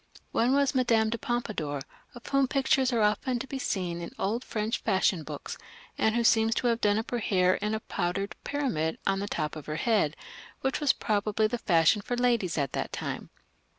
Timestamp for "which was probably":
10.61-11.45